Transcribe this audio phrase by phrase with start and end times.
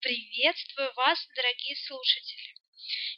[0.00, 2.54] Приветствую вас, дорогие слушатели!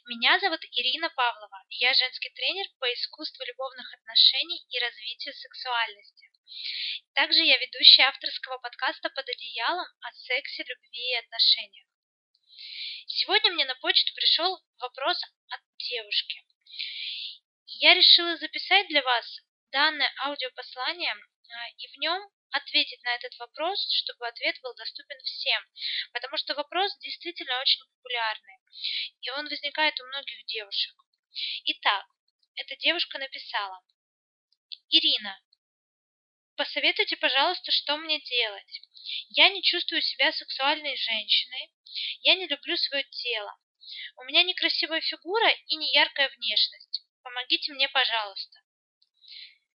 [0.07, 6.31] Меня зовут Ирина Павлова, я женский тренер по искусству любовных отношений и развитию сексуальности.
[7.13, 11.85] Также я ведущая авторского подкаста «Под одеялом» о сексе, любви и отношениях.
[13.05, 16.41] Сегодня мне на почту пришел вопрос от девушки.
[17.67, 19.39] Я решила записать для вас
[19.71, 25.63] данное аудиопослание, а, и в нем ответить на этот вопрос, чтобы ответ был доступен всем.
[26.13, 28.57] Потому что вопрос действительно очень популярный.
[29.21, 30.95] И он возникает у многих девушек.
[31.65, 32.05] Итак,
[32.55, 33.81] эта девушка написала.
[34.89, 35.39] Ирина,
[36.55, 38.81] посоветуйте, пожалуйста, что мне делать.
[39.29, 41.73] Я не чувствую себя сексуальной женщиной.
[42.21, 43.57] Я не люблю свое тело.
[44.17, 47.03] У меня некрасивая фигура и неяркая внешность.
[47.23, 48.59] Помогите мне, пожалуйста.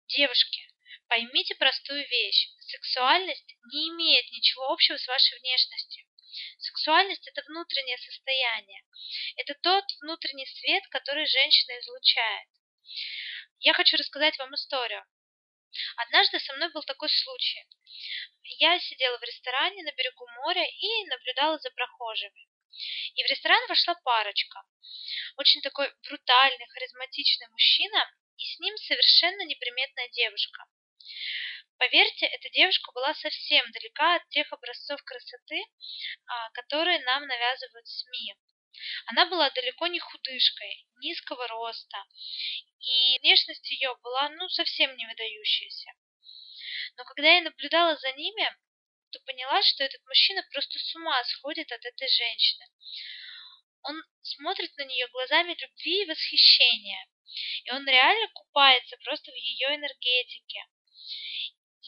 [0.07, 0.67] Девушки,
[1.11, 2.47] Поймите простую вещь.
[2.59, 6.05] Сексуальность не имеет ничего общего с вашей внешностью.
[6.57, 8.81] Сексуальность– это внутреннее состояние.
[9.35, 12.47] Это тот внутренний свет, который женщина излучает.
[13.59, 15.03] Я хочу рассказать вам историю.
[15.97, 17.67] Однажды со мной был такой случай.
[18.59, 22.47] Я сидела в ресторане на берегу моря и наблюдала за прохожими.
[23.15, 24.63] И в ресторан вошла парочка.
[25.35, 30.63] Очень такой брутальный, харизматичный мужчина и с ним совершенно неприметная девушка.
[31.77, 35.63] Поверьте, эта девушка была совсем далека от тех образцов красоты,
[36.27, 38.35] а, которые нам навязывают СМИ.
[39.07, 42.05] Она была далеко не худышкой, низкого роста,
[42.79, 45.91] и внешность ее была ну совсем не выдающаяся.
[46.97, 48.47] Но когда я наблюдала за ними,
[49.11, 52.65] то поняла, что этот мужчина просто с ума сходит от этой женщины.
[53.83, 57.07] Он смотрит на нее глазами любви и восхищения,
[57.63, 60.65] и он реально купается просто в ее энергетике.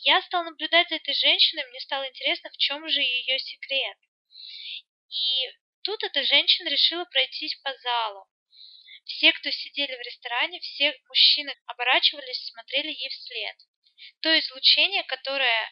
[0.06, 3.98] Я стал наблюдать за этой женщиной, мне стало интересно, в чем же ее секрет.
[5.10, 5.50] И
[5.84, 8.28] тут эта женщина решила пройтись по залу.
[9.06, 13.56] Все, кто сидели в ресторане, все мужчины оборачивались, смотрели ей вслед.
[14.22, 15.72] То излучение, которое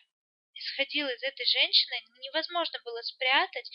[0.54, 3.70] исходило из этой женщины, невозможно было спрятать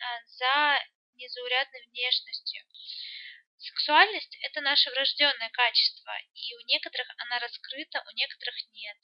[0.00, 0.84] а, за
[1.16, 2.64] незаурядной внешностью.
[3.58, 8.96] Сексуальность– это наше врожденное качество, и у некоторых она раскрыта, у некоторых нет.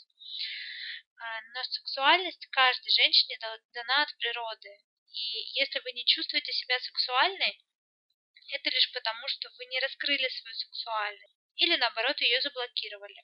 [1.18, 3.38] А, но сексуальность каждой женщине
[3.72, 4.78] дана от природы.
[5.12, 7.58] И если вы не чувствуете себя сексуальной,
[8.50, 13.22] это лишь потому, что вы не раскрыли свою сексуальность или наоборот ее заблокировали.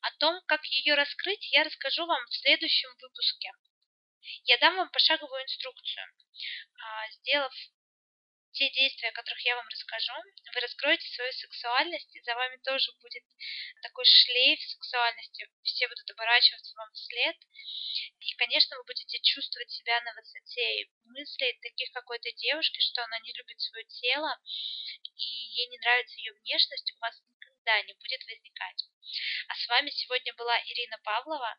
[0.00, 3.52] О том, как ее раскрыть, я расскажу вам в следующем выпуске.
[4.44, 6.06] Я дам вам пошаговую инструкцию.
[6.82, 7.52] А, сделав
[8.52, 10.12] те действия, о которых я вам расскажу,
[10.54, 13.22] вы раскроете свою сексуальность, и за вами тоже будет
[13.82, 17.36] такой шлейф сексуальности, все будут оборачиваться вам вслед,
[18.20, 23.32] и, конечно, вы будете чувствовать себя на высоте мыслей таких какой-то девушки, что она не
[23.32, 24.38] любит свое тело,
[25.16, 28.84] и ей не нравится ее внешность, у вас никогда не будет возникать.
[29.48, 31.56] А с вами сегодня была Ирина Павлова,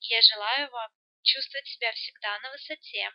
[0.00, 0.90] и я желаю вам
[1.22, 3.10] чувствовать себя всегда на высоте.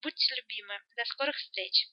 [0.00, 0.80] Будьте любимы.
[0.96, 1.88] До скорых встреч!